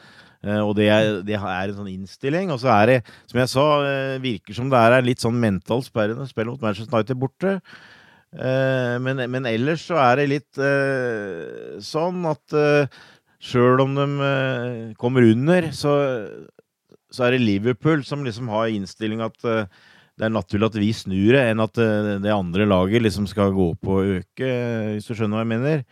[0.47, 2.53] Eh, og det er, det er en sånn innstilling.
[2.55, 2.97] Og så er det,
[3.31, 6.63] som jeg sa, eh, virker som det er litt sånn mental sperre når du mot
[6.63, 7.57] Manchester United borte.
[8.37, 10.63] Eh, men, men ellers så er det litt
[11.85, 12.59] sånn at
[13.47, 15.93] sjøl om de kommer under, så,
[17.13, 21.37] så er det Liverpool som liksom har innstilling at det er naturlig at vi snur
[21.37, 21.77] det, enn at
[22.25, 24.53] det andre laget liksom skal gå på og øke,
[24.95, 25.85] hvis du skjønner hva jeg mener.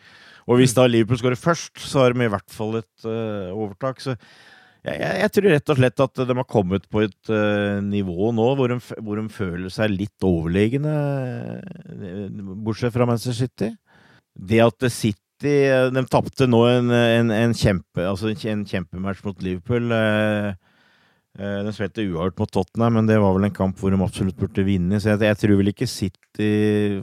[0.45, 4.03] Og hvis da Liverpool skårer først, så har de i hvert fall et uh, overtak.
[4.03, 7.81] Så jeg, jeg, jeg tror rett og slett at de har kommet på et uh,
[7.85, 10.93] nivå nå hvor de, hvor de føler seg litt overlegne,
[11.95, 12.27] eh,
[12.67, 13.71] bortsett fra Manchester City.
[14.35, 19.91] Det at City De tapte nå en, en, en, kjempe, altså en kjempematch mot Liverpool.
[21.35, 24.65] De spilte uavgjort mot Tottenham, men det var vel en kamp hvor de absolutt burde
[24.65, 25.01] vinne.
[25.03, 26.49] Så jeg, jeg tror vel ikke City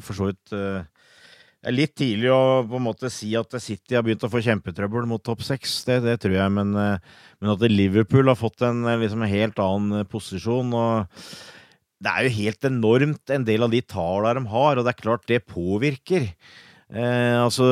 [0.01, 0.88] for så vidt eh,
[1.62, 5.06] Er litt tidlig å på en måte si at City har begynt å få kjempetrøbbel
[5.10, 5.84] mot topp seks.
[5.86, 9.62] Det, det tror jeg, men, eh, men at Liverpool har fått en eh, liksom, helt
[9.62, 10.74] annen eh, posisjon.
[10.74, 11.21] og
[12.02, 15.04] Det er jo helt enormt en del av de tallene de har, og det er
[15.04, 16.26] klart det påvirker.
[16.91, 17.69] Eh, altså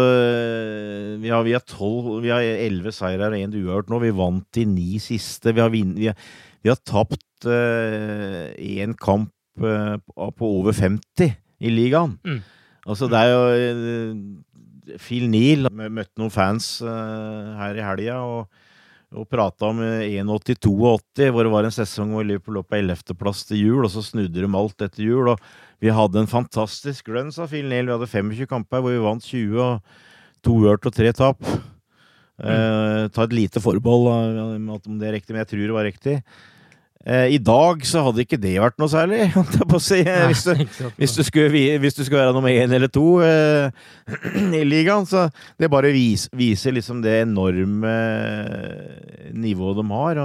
[1.20, 4.04] Vi har, vi har, 12, vi har 11 seire og én uavgjort nå.
[4.06, 5.50] Vi vant de ni siste.
[5.50, 6.30] Vi har, vinn, vi har,
[6.62, 9.34] vi har tapt én kamp
[9.66, 12.16] eh, på over 50 i ligaen.
[12.24, 12.40] Mm.
[12.86, 18.66] Altså, det er jo eh, Phil Neal møtte noen fans eh, her i helga, og
[19.10, 23.64] og prata om 81-82, hvor det var en sesong hvor Liverpool lå på 11.-plass til
[23.64, 25.32] jul, og så snudde de alt etter jul.
[25.32, 25.42] og
[25.82, 27.90] Vi hadde en fantastisk run, sa Phil Neal.
[27.90, 31.42] Vi hadde 25 kamper hvor vi vant 20, og to ørt og tre tap.
[31.42, 32.54] Mm.
[32.54, 36.16] Eh, ta et lite forbehold om det er riktig, men jeg tror det var riktig.
[37.08, 39.30] Eh, I dag så hadde ikke det vært noe særlig,
[39.80, 40.02] si.
[40.30, 43.72] hvis, du, hvis, du skulle, hvis, du, skulle, være nummer én eller to eh,
[44.60, 45.08] i ligaen.
[45.08, 45.30] Så
[45.60, 47.94] det bare vis, viser liksom det enorme
[49.32, 50.20] nivået de har.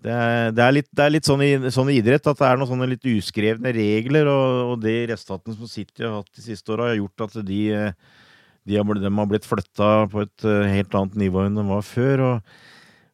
[0.00, 2.48] det er, det er, litt, det er litt sånn, i, sånn, i, idrett at det
[2.48, 6.46] er noen sånne litt uskrevne regler, og, og de resultatene som City har hatt de
[6.46, 7.60] siste åra, har gjort at de,
[8.64, 11.84] de, har, de har blitt flytta på et eh, helt annet nivå enn de var
[11.84, 12.24] før.
[12.30, 12.66] og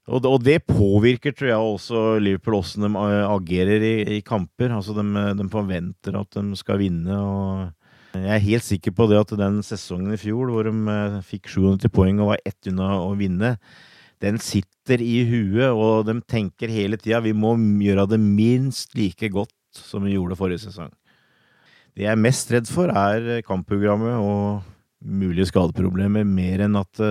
[0.04, 4.74] og og det, påvirker, tror jeg, også Liverpool åssen de eh, agerer i, i, kamper.
[4.76, 5.04] Altså, de,
[5.38, 7.16] de, forventer at de skal vinne.
[7.16, 11.20] og Jeg er helt sikker på det at den sesongen i fjor, hvor de eh,
[11.24, 13.56] fikk 700 poeng og var ett unna å vinne,
[14.20, 19.28] den sitter i huet, og de tenker hele tida vi må gjøre det minst like
[19.32, 20.92] godt som vi gjorde forrige sesong.
[21.96, 24.62] Det jeg er mest redd for, er kampprogrammet og
[25.04, 27.02] mulige skadeproblemer, mer enn at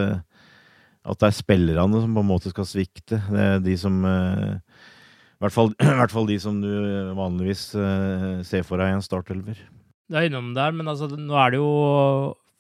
[1.04, 3.20] at det er spillerne som på en måte skal svikte.
[3.28, 6.72] Det er de som eh, i hvert, fall, I hvert fall de som du
[7.18, 9.60] vanligvis eh, ser for deg i en startelver.
[10.12, 11.74] Du er innom der, men altså, nå er det jo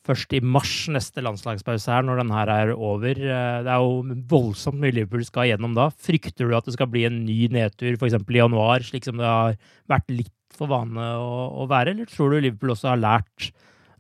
[0.04, 3.16] først i mars neste landslagspause her, når den her er over.
[3.16, 5.90] Eh, det er jo voldsomt mye Liverpool skal gjennom da.
[5.96, 8.20] Frykter du at det skal bli en ny nedtur f.eks.
[8.20, 9.56] i januar, slik som det har
[9.92, 11.30] vært litt for vane å,
[11.64, 13.54] å, være, eller tror du Liverpool også har lært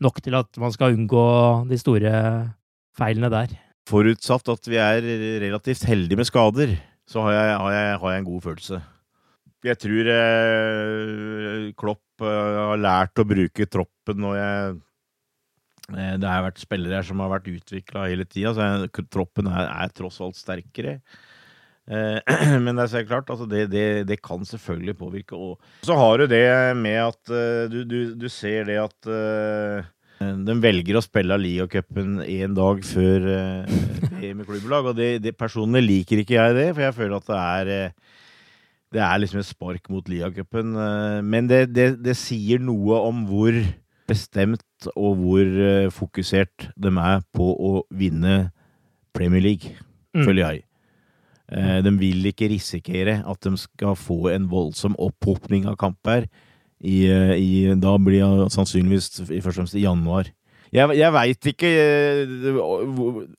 [0.03, 1.23] nok til at man skal unngå
[1.71, 2.11] de store
[2.99, 3.55] feilene der?
[3.89, 5.03] Forutsatt at vi er
[5.43, 6.77] relativt heldige med skader,
[7.09, 8.79] så har jeg, har jeg, har jeg en god følelse.
[9.63, 14.73] Jeg tror eh, Klopp eh, har lært å bruke troppen, og jeg
[15.93, 19.47] eh, Det har vært spillere her som har vært utvikla hele tida, så jeg, troppen
[19.51, 20.97] er, er, tross alt sterkere.
[21.87, 22.19] Eh,
[22.63, 25.39] men det er klart, altså det, det, det, kan selvfølgelig påvirke.
[25.39, 26.45] Og så har du det
[26.79, 29.83] med at uh, du, du, du, ser det at uh,
[30.47, 33.29] de velger å spille Liacupen én dag før
[34.23, 37.29] EM i klubblag, og det, det, personlig liker ikke jeg det, for jeg føler at
[37.29, 38.19] det er uh,
[38.93, 40.75] det er liksom et spark mot Liacupen.
[41.25, 43.55] Men det, det, det, sier noe om hvor
[44.05, 45.49] bestemt og hvor
[45.95, 48.51] fokusert de er på å vinne
[49.17, 49.73] Premier League,
[50.13, 50.21] mm.
[50.21, 50.61] føler jeg.
[51.87, 56.29] de vil ikke risikere at de skal få en voldsom opphopning av kamper
[56.83, 60.29] i, eh, i, da blir jeg sannsynligvis først og fremst i januar.
[60.73, 62.33] Jeg, jeg veit ikke eh,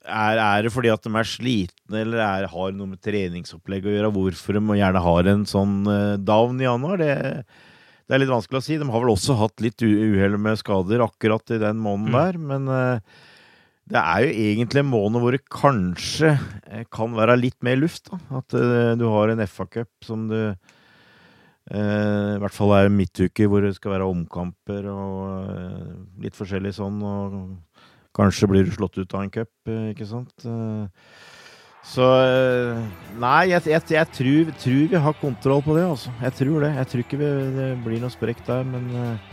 [0.07, 3.93] er, er, det fordi at de er slitne, eller er, har noe med treningsopplegg å
[3.93, 4.11] gjøre?
[4.15, 7.03] Hvorfor de gjerne har en sånn eh, down i januar?
[7.03, 8.79] Det, det, er litt vanskelig å si.
[8.81, 12.19] De har vel også hatt litt uhell med skader akkurat i den måneden mm.
[12.23, 13.03] der, men
[13.85, 16.31] det er jo egentlig en måned hvor det kanskje
[16.89, 18.07] kan være litt mer luft.
[18.09, 18.17] Da.
[18.39, 18.55] At
[18.97, 20.39] du har en FA-cup som du
[21.65, 26.75] I hvert fall er det midtuke hvor det skal være omkamper og eh, litt forskjellig
[26.77, 26.99] sånn.
[27.01, 27.39] Og
[28.15, 30.33] kanskje blir du slått ut av en cup, eh, ikke sant.
[30.47, 31.09] Eh,
[31.85, 32.79] så eh,
[33.21, 36.13] Nei, jeg, jeg, jeg tror, tror, vi har kontroll på det, altså.
[36.23, 36.71] Jeg tror det.
[36.79, 39.31] Jeg tror ikke vi, det blir noe sprekk der, men eh,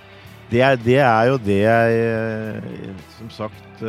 [0.53, 3.85] det er, det er, jo det jeg som sagt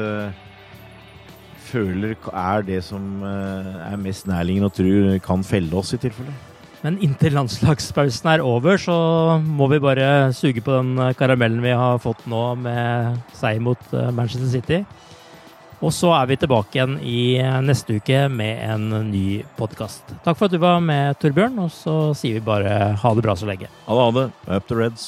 [1.66, 6.32] føler er det som er mest nærliggende å tro kan felle oss, i tilfelle.
[6.84, 8.96] Men inntil landslagspausen er over, så
[9.40, 14.12] må vi bare suge på den karamellen vi har fått nå med seier mot eh,
[14.12, 14.82] Manchester City.
[15.84, 17.24] Og så er vi tilbake igjen i
[17.64, 20.14] neste uke med en ny podkast.
[20.24, 23.36] Takk for at du var med, Torbjørn, og så sier vi bare ha det bra
[23.36, 23.72] så lenge.
[23.88, 24.28] Ha det, ha det.
[24.48, 25.08] Up to Reds.